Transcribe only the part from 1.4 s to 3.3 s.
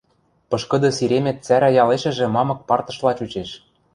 цӓрӓ ялешӹжӹ мамык партышла